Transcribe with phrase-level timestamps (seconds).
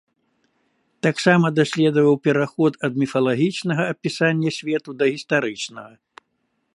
[1.07, 5.93] Таксама даследаваў пераход ад міфалагічнага апісання свету да гістарычнага.